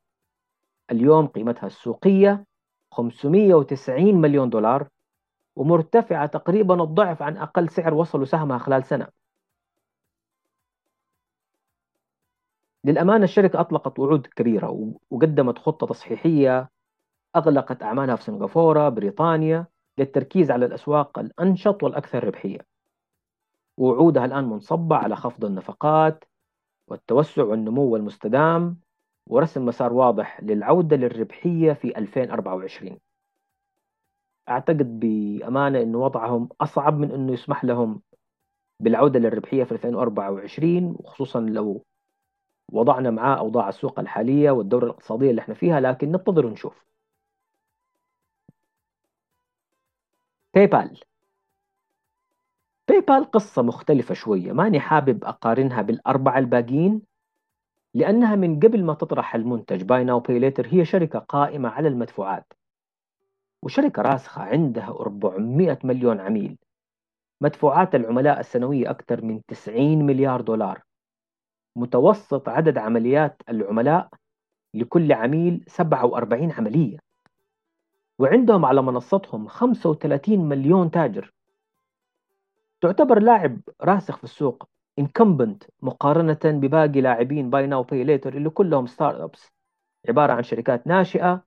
[0.90, 2.44] اليوم قيمتها السوقية
[2.90, 4.88] 590 مليون دولار
[5.56, 9.08] ومرتفعة تقريبا الضعف عن أقل سعر وصلوا سهمها خلال سنة.
[12.84, 16.70] للأمانة الشركة أطلقت وعود كبيرة وقدمت خطة تصحيحية
[17.36, 19.66] أغلقت أعمالها في سنغافورة بريطانيا
[19.98, 22.66] للتركيز على الأسواق الأنشط والأكثر ربحية.
[23.76, 26.24] ووعودها الآن منصبة على خفض النفقات
[26.88, 28.80] والتوسع والنمو المستدام
[29.28, 32.98] ورسم مسار واضح للعودة للربحية في 2024
[34.48, 38.02] أعتقد بأمانة أن وضعهم أصعب من أنه يسمح لهم
[38.80, 41.84] بالعودة للربحية في 2024 وخصوصا لو
[42.72, 46.84] وضعنا معاه أوضاع السوق الحالية والدورة الاقتصادية اللي إحنا فيها لكن ننتظر ونشوف.
[50.54, 51.00] باي بال
[52.88, 54.52] باي بال قصة مختلفة شوية.
[54.52, 57.02] ماني حابب أقارنها بالأربعة الباقيين
[57.94, 62.52] لأنها من قبل ما تطرح المنتج buy now pay later هي شركة قائمة على المدفوعات.
[63.62, 66.58] وشركة راسخة عندها 400 مليون عميل.
[67.40, 70.82] مدفوعات العملاء السنوية أكثر من 90 مليار دولار.
[71.76, 74.08] متوسط عدد عمليات العملاء
[74.74, 76.98] لكل عميل 47 عملية.
[78.18, 81.32] وعندهم على منصتهم 35 مليون تاجر.
[82.80, 84.68] تعتبر لاعب راسخ في السوق
[85.00, 89.50] incumbent مقارنة بباقي لاعبين buy now pay later اللي كلهم startups
[90.08, 91.44] عبارة عن شركات ناشئة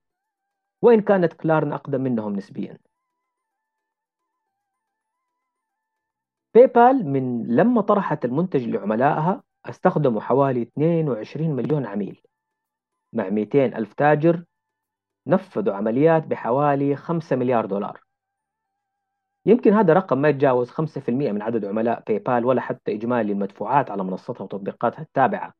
[0.86, 2.78] وإن كانت كلارنا أقدم منهم نسبيا.
[6.54, 12.22] باي بال من لما طرحت المنتج لعملائها استخدموا حوالي 22 مليون عميل.
[13.12, 14.44] مع 200 ألف تاجر
[15.26, 18.00] نفذوا عمليات بحوالي 5 مليار دولار.
[19.46, 23.90] يمكن هذا رقم ما يتجاوز 5% من عدد عملاء باي بال ولا حتى إجمالي المدفوعات
[23.90, 25.54] على منصتها وتطبيقاتها التابعة.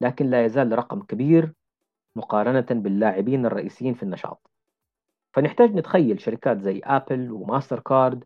[0.00, 1.52] لكن لا يزال رقم كبير
[2.18, 4.50] مقارنة باللاعبين الرئيسيين في النشاط.
[5.32, 8.24] فنحتاج نتخيل شركات زي آبل وماستر كارد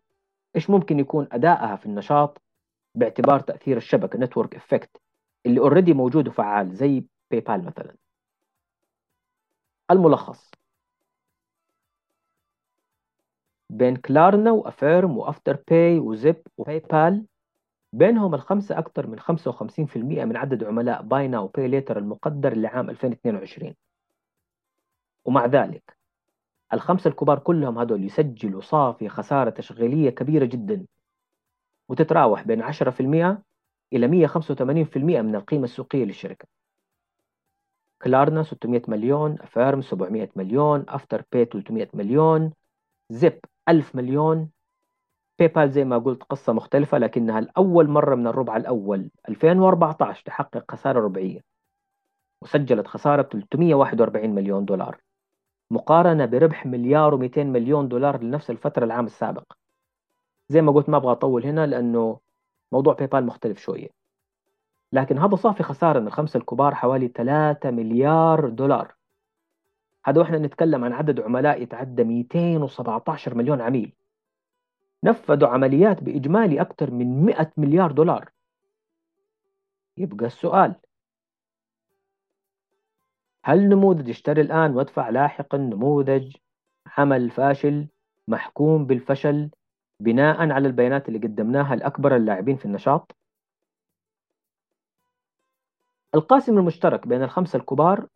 [0.56, 2.42] إيش ممكن يكون أدائها في النشاط
[2.94, 5.00] باعتبار تأثير الشبكة network effect
[5.46, 7.94] اللي already موجود وفعال زي باي بال مثلا.
[9.90, 10.50] الملخص
[13.70, 17.24] بين كلارنا وأفيرم وأفتر باي وزيب وباي بال
[17.92, 23.74] بينهم الخمسة أكثر من 55% من عدد عملاء buy now pay later المقدر لعام 2022
[25.24, 25.96] ومع ذلك
[26.72, 30.86] الخمسة الكبار كلهم هدول يسجلوا صافي خسارة تشغيلية كبيرة جدا
[31.88, 33.42] وتتراوح بين 10%
[33.92, 36.46] إلى 185% من القيمة السوقية للشركة.
[38.02, 42.52] كلارنا 600 مليون أفيرم 700 مليون أفتر باي 300 مليون
[43.10, 44.50] زيب 1000 مليون
[45.42, 49.10] باي بال زي ما قلت قصة مختلفة لكنها الأول مرة من الربع الأول.
[49.28, 51.40] 2014 تحقق خسارة ربعية.
[52.42, 55.00] وسجلت خسارة 341 مليون دولار.
[55.70, 59.52] مقارنة بربح مليار و200 مليون دولار لنفس الفترة العام السابق.
[60.48, 62.18] زي ما قلت ما أبغى أطول هنا لأنه
[62.72, 63.88] موضوع باي بال مختلف شوية.
[64.92, 68.94] لكن هذا صافي خسارة من الخمسة الكبار حوالي 3 مليار دولار.
[70.04, 73.92] هذا وإحنا نتكلم عن عدد عملاء يتعدى 217 مليون عميل.
[75.04, 78.30] نفذوا عمليات بإجمالي أكثر من 100 مليار دولار
[79.96, 80.74] يبقى السؤال
[83.44, 86.36] هل نموذج اشتري الآن وادفع لاحقا نموذج
[86.98, 87.86] عمل فاشل
[88.28, 89.50] محكوم بالفشل
[90.00, 93.16] بناء على البيانات اللي قدمناها لأكبر اللاعبين في النشاط؟
[96.14, 98.06] القاسم المشترك بين الخمسة الكبار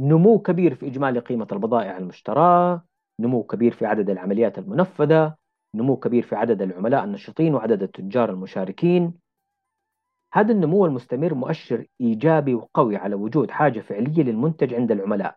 [0.00, 2.82] نمو كبير في إجمالي قيمة البضائع المشتراة
[3.20, 5.36] نمو كبير في عدد العمليات المنفذة
[5.74, 9.14] نمو كبير في عدد العملاء النشطين وعدد التجار المشاركين.
[10.32, 15.36] هذا النمو المستمر مؤشر إيجابي وقوي على وجود حاجة فعلية للمنتج عند العملاء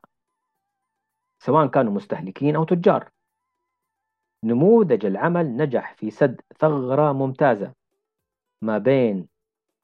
[1.40, 3.10] سواء كانوا مستهلكين أو تجار.
[4.44, 7.74] نموذج العمل نجح في سد ثغرة ممتازة
[8.62, 9.28] ما بين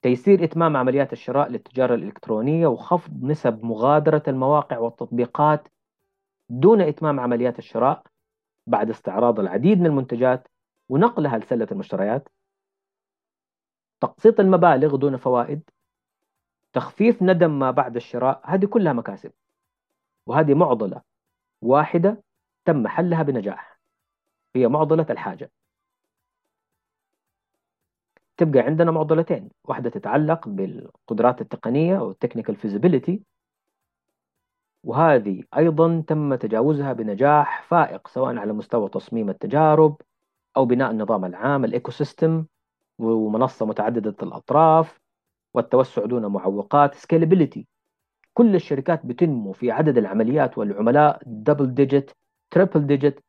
[0.02, 5.68] تيسير إتمام عمليات الشراء للتجارة الإلكترونية وخفض نسب مغادرة المواقع والتطبيقات
[6.48, 8.02] دون إتمام عمليات الشراء
[8.66, 10.48] بعد استعراض العديد من المنتجات
[10.88, 12.28] ونقلها لسلة المشتريات
[14.00, 15.62] تقسيط المبالغ دون فوائد
[16.72, 19.32] تخفيف ندم ما بعد الشراء هذه كلها مكاسب.
[20.26, 21.02] وهذه معضلة
[21.62, 22.22] واحدة
[22.64, 23.80] تم حلها بنجاح
[24.56, 25.50] هي معضلة الحاجة.
[28.36, 33.18] تبقى عندنا معضلتين واحدة تتعلق بالقدرات التقنية أو technical feasibility
[34.84, 39.96] وهذه أيضا تم تجاوزها بنجاح فائق سواء على مستوى تصميم التجارب
[40.56, 42.44] أو بناء النظام العام الإيكو سيستم
[42.98, 45.00] ومنصة متعددة الأطراف
[45.54, 47.60] والتوسع دون معوقات scalability.
[48.34, 52.10] كل الشركات بتنمو في عدد العمليات والعملاء double digit
[52.50, 53.20] triple digit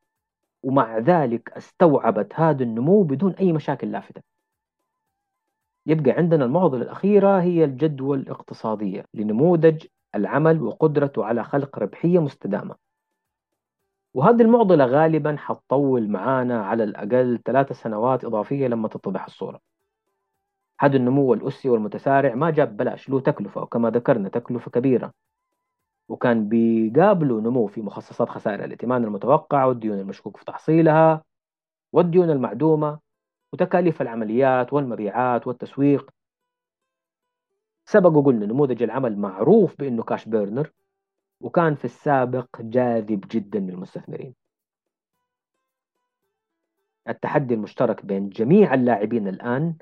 [0.64, 4.22] ومع ذلك استوعبت هذا النمو بدون أي مشاكل لافتة.
[5.86, 9.06] يبقى عندنا المعضلة الأخيرة هي الجدوى الاقتصادية.
[9.14, 12.76] لنموذج العمل وقدرته على خلق ربحية مستدامة.
[14.14, 19.60] وهذه المعضلة غالبا حتطول معانا على الأقل ثلاث سنوات إضافية لما تتضح الصورة.
[20.80, 25.12] هذا النمو الأسي والمتسارع ما جاب بلاش له تكلفة وكما ذكرنا تكلفة كبيرة.
[26.10, 31.24] وكان بيقابله نمو في مخصصات خسائر الائتمان المتوقع والديون المشكوك في تحصيلها
[31.94, 33.00] والديون المعدومة
[33.54, 36.10] وتكاليف العمليات والمبيعات والتسويق.
[37.86, 40.72] سبق وقلنا نموذج العمل معروف بأنه كاش بيرنر
[41.42, 44.36] وكان في السابق جاذب جدا للمستثمرين.
[47.10, 49.76] التحدي المشترك بين جميع اللاعبين الآن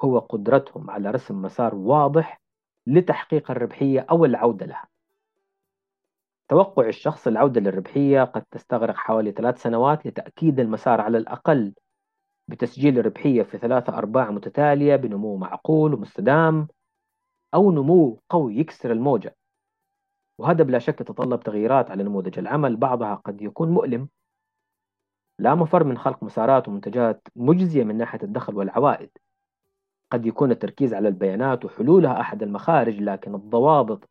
[0.00, 2.40] هو قدرتهم على رسم مسار واضح
[2.86, 4.88] لتحقيق الربحية أو العودة لها.
[6.48, 11.74] توقع الشخص العودة للربحية قد تستغرق حوالي ثلاث سنوات لتأكيد المسار على الأقل
[12.48, 16.68] بتسجيل الربحية في ثلاثة أرباع متتالية بنمو معقول ومستدام.
[17.54, 19.36] أو نمو قوي يكسر الموجة.
[20.38, 24.08] وهذا بلا شك يتطلب تغييرات على نموذج العمل بعضها قد يكون مؤلم.
[25.38, 29.10] لا مفر من خلق مسارات ومنتجات مجزية من ناحية الدخل والعوائد.
[30.10, 34.08] قد يكون التركيز على البيانات وحلولها أحد المخارج لكن الضوابط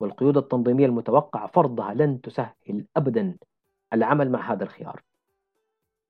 [0.00, 3.36] والقيود التنظيمية المتوقعة فرضها لن تسهل أبدا
[3.92, 5.02] العمل مع هذا الخيار.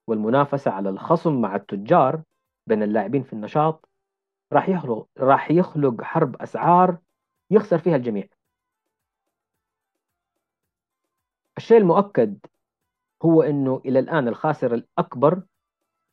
[0.07, 2.23] والمنافسة على الخصم مع التجار
[2.67, 3.89] بين اللاعبين في النشاط
[4.53, 6.99] راح يخلق راح يخلق حرب أسعار
[7.51, 8.29] يخسر فيها الجميع.
[11.57, 12.39] الشيء المؤكد
[13.23, 15.43] هو إنه إلى الآن الخاسر الأكبر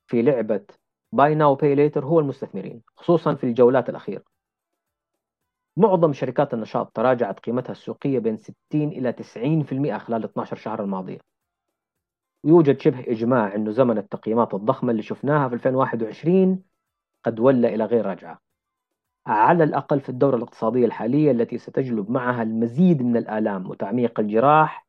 [0.07, 0.65] في لعبة
[1.11, 4.23] buy now pay later هو المستثمرين خصوصا في الجولات الأخيرة.
[5.77, 11.19] معظم شركات النشاط تراجعت قيمتها السوقية بين 60 إلى 90% خلال 12 شهر الماضيه
[12.43, 16.63] ويوجد شبه إجماع إنه زمن التقييمات الضخمة اللي شفناها في 2021
[17.25, 18.39] قد ولى إلى غير رجعة.
[19.27, 24.87] على الأقل في الدورة الاقتصادية الحالية التي ستجلب معها المزيد من الآلام وتعميق الجراح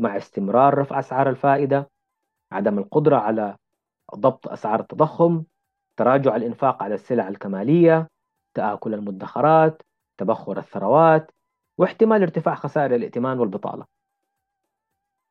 [0.00, 1.90] مع استمرار رفع أسعار الفائدة
[2.52, 3.56] عدم القدرة على
[4.14, 5.44] ضبط أسعار التضخم
[5.98, 8.08] تراجع الإنفاق على السلع الكمالية
[8.56, 9.82] تآكل المدخرات
[10.20, 11.30] تبخر الثروات
[11.78, 13.84] واحتمال ارتفاع خسائر الائتمان والبطالة.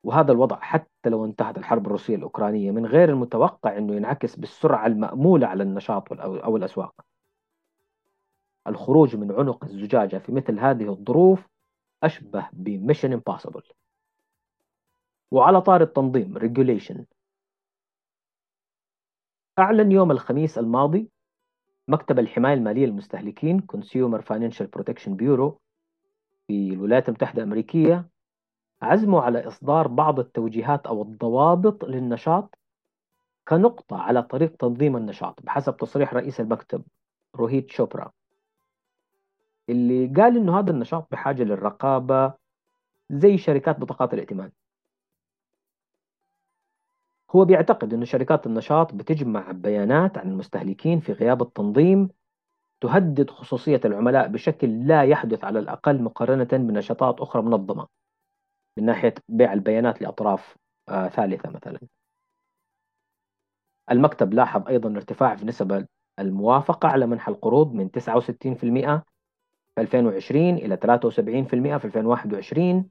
[0.06, 5.48] وهذا الوضع حتى لو انتهت الحرب الروسية الأوكرانية من غير المتوقع أنه ينعكس بالسرعة المأمولة
[5.48, 7.02] على النشاط أو الأسواق.
[8.68, 11.48] الخروج من عنق الزجاجة في مثل هذه الظروف
[12.04, 13.64] أشبه ب mission impossible
[15.32, 16.98] وعلى طاري التنظيم regulation.
[19.60, 21.10] أعلن يوم الخميس الماضي
[21.88, 25.54] مكتب الحماية المالية للمستهلكين Consumer Financial Protection Bureau
[26.48, 28.15] في الولايات المتحدة الأمريكية
[28.86, 32.58] عزمه على إصدار بعض التوجيهات أو الضوابط للنشاط
[33.48, 36.84] كنقطة على طريق تنظيم النشاط بحسب تصريح رئيس المكتب
[37.36, 38.12] روهيت شوبرا
[39.70, 42.34] اللي قال إنه هذا النشاط بحاجة للرقابة
[43.10, 44.52] زي شركات بطاقات الائتمان.
[47.32, 52.10] هو بيعتقد أن شركات النشاط بتجمع بيانات عن المستهلكين في غياب التنظيم
[52.82, 57.88] تهدد خصوصية العملاء بشكل لا يحدث على الأقل مقارنة بنشاطات أخرى منظمة.
[58.78, 60.58] من ناحية بيع البيانات لأطراف
[60.90, 61.80] آه ثالثة مثلا
[63.92, 65.88] المكتب لاحظ أيضا ارتفاع في نسب
[66.20, 69.02] الموافقة على منح القروض من 69%
[69.76, 71.10] في 2020 إلى 73%
[71.78, 72.90] في 2021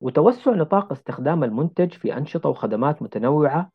[0.00, 3.70] وتوسع نطاق استخدام المنتج في أنشطة وخدمات متنوعة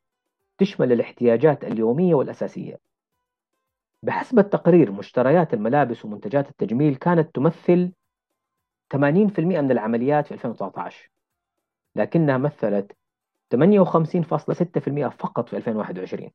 [0.58, 2.80] تشمل الاحتياجات اليومية والأساسية.
[4.04, 7.92] بحسب التقرير مشتريات الملابس ومنتجات التجميل كانت تمثل
[8.94, 9.00] 80%
[9.40, 11.10] من العمليات في 2019
[11.96, 12.92] لكنها مثلت
[13.56, 16.32] 58.6% فقط في 2021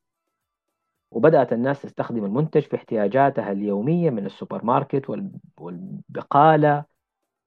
[1.11, 5.11] وبدأت الناس تستخدم المنتج في احتياجاتها اليومية من السوبر ماركت
[5.59, 6.85] والبقالة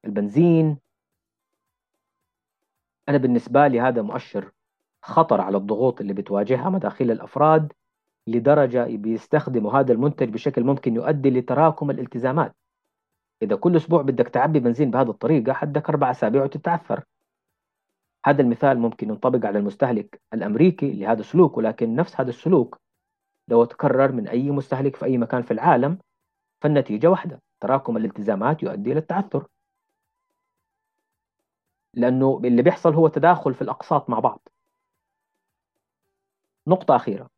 [0.06, 0.78] البنزين.
[3.10, 4.52] أنا بالنسبة لي هذا مؤشر
[5.02, 7.74] خطر على الضغوط اللي بتواجهها مداخيل الأفراد
[8.28, 12.56] لدرجة بيستخدموا هذا المنتج بشكل ممكن يؤدي لتراكم الالتزامات.
[13.44, 17.04] إذا كل أسبوع بدك تعبي بنزين بهذه الطريقة حدك أربع أسابيع وتتعثر.
[18.26, 22.82] هذا المثال ممكن ينطبق على المستهلك الأمريكي لهذا السلوك ولكن نفس هذا السلوك
[23.48, 25.98] لو تكرر من أي مستهلك في أي مكان في العالم
[26.62, 29.48] فالنتيجة واحدة تراكم الالتزامات يؤدي إلى التعثر.
[31.94, 34.48] لأنه اللي بيحصل هو تداخل في الأقساط مع بعض.
[36.68, 37.30] نقطة أخيرة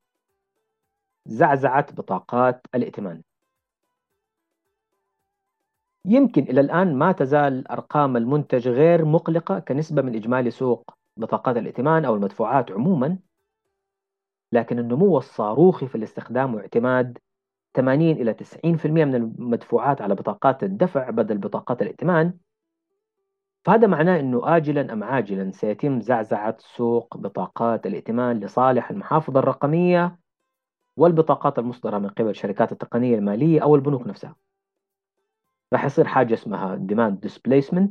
[1.26, 3.24] زعزعة بطاقات الائتمان.
[6.08, 12.06] يمكن إلى الآن ما تزال أرقام المنتج غير مقلقة كنسبة من إجمالي سوق بطاقات الائتمان
[12.06, 13.18] أو المدفوعات عموما.
[14.52, 17.18] لكن النمو الصاروخي في الاستخدام واعتماد
[17.76, 22.34] 80 إلى 90% من المدفوعات على بطاقات الدفع بدل بطاقات الائتمان.
[23.66, 30.20] فهذا معناه أنه آجلا أم عاجلا سيتم زعزعة سوق بطاقات الائتمان لصالح المحافظة الرقمية
[30.98, 34.36] والبطاقات المصدرة من قبل شركات التقنية المالية أو البنوك نفسها.
[35.74, 37.90] راح يصير حاجة اسمها demand displacement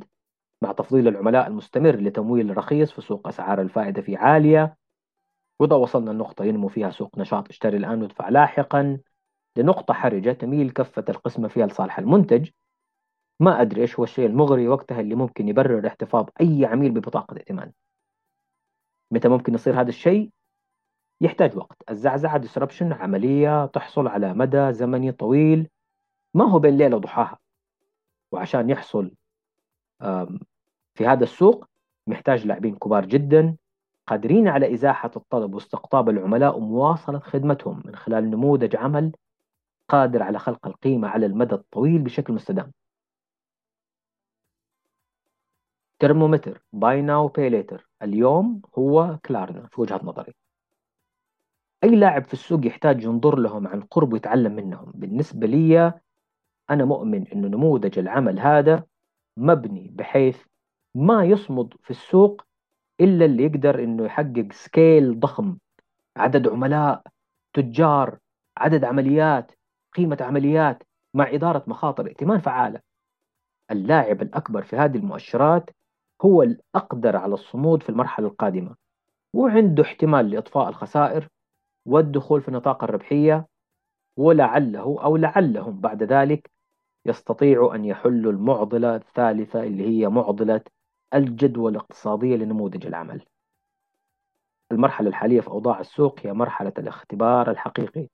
[0.63, 4.77] مع تفضيل العملاء المستمر لتمويل رخيص في سوق أسعار الفائدة فيه عالية.
[5.61, 8.99] وإذا وصلنا لنقطة ينمو فيها سوق نشاط اشتري الآن وادفع لاحقا.
[9.59, 12.51] لنقطة حرجة تميل كفة القسمة فيها لصالح المنتج.
[13.41, 17.73] ما أدري إيش هو الشيء المغري وقتها اللي ممكن يبرر احتفاظ أي عميل ببطاقة ائتمان.
[19.11, 20.31] متى ممكن يصير هذا الشيء؟
[21.21, 21.77] يحتاج وقت.
[21.91, 25.69] الزعزعة disruption عملية تحصل على مدى زمني طويل.
[26.35, 27.39] ما هو بين ليلة وضحاها؟
[28.35, 29.11] وعشان يحصل
[30.95, 31.65] في هذا السوق
[32.07, 33.57] محتاج لاعبين كبار جدا
[34.07, 39.13] قادرين على إزاحة الطلب واستقطاب العملاء ومواصلة خدمتهم من خلال نموذج عمل
[39.89, 42.73] قادر على خلق القيمة على المدى الطويل بشكل مستدام.
[45.99, 47.89] ترمومتر buy now pay later.
[48.03, 50.35] اليوم هو كلارنا في وجهة نظري.
[51.85, 54.93] أي لاعب في السوق يحتاج ينظر لهم عن قرب ويتعلم منهم.
[54.95, 56.01] بالنسبة لي
[56.71, 58.87] أنا مؤمن أن نموذج العمل هذا
[59.37, 60.43] مبني بحيث
[60.95, 62.43] ما يصمد في السوق
[63.01, 65.59] إلا اللي يقدر أنه يحقق scale ضخم.
[66.17, 67.03] عدد عملاء
[67.53, 68.19] تجار
[68.59, 69.53] عدد عمليات
[69.97, 70.83] قيمة عمليات
[71.15, 72.81] مع إدارة مخاطر ائتمان فعالة.
[73.71, 75.71] اللاعب الأكبر في هذه المؤشرات
[76.23, 78.77] هو الأقدر على الصمود في المرحلة القادمة
[79.35, 81.29] وعنده احتمال لإطفاء الخسائر
[81.87, 83.47] والدخول في نطاق الربحية
[84.19, 86.51] ولعله أو لعلهم بعد ذلك
[87.07, 90.61] يستطيعوا أن يحلوا المعضلة الثالثة اللي هي معضلة
[91.15, 93.25] الجدوى الاقتصادية لنموذج العمل.
[94.73, 98.09] المرحلة الحالية في أوضاع السوق هي مرحلة الاختبار الحقيقي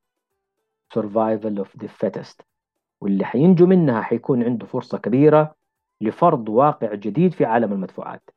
[0.95, 2.37] survival of the fittest
[3.01, 5.55] واللي حينجو منها حيكون عنده فرصة كبيرة
[6.01, 8.31] لفرض واقع جديد في عالم المدفوعات.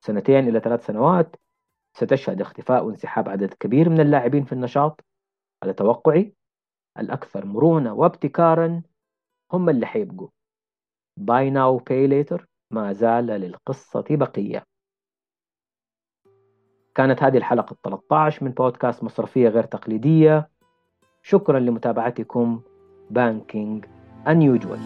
[0.00, 1.36] سنتين إلى ثلاث سنوات
[1.92, 5.04] ستشهد اختفاء وانسحاب عدد كبير من اللاعبين في النشاط.
[5.62, 6.34] على توقعي
[6.98, 8.82] الأكثر مرونة وابتكارا
[9.52, 10.28] هم اللي حيبقوا.
[11.18, 14.64] Buy Now Pay Later ما زال للقصة بقية.
[16.94, 20.50] كانت هذه الحلقة 13 من بودكاست مصرفية غير تقليدية.
[21.22, 22.62] شكرا لمتابعتكم.
[23.10, 23.84] بانكينج
[24.26, 24.78] unusual